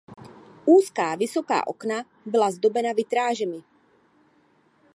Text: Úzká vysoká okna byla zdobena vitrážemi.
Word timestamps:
Úzká 0.65 1.15
vysoká 1.15 1.67
okna 1.67 2.03
byla 2.25 2.51
zdobena 2.51 2.93
vitrážemi. 2.93 3.63